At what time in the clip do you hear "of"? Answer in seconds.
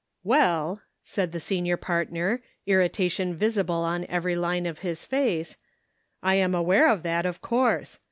4.65-4.79, 6.89-7.03, 7.27-7.39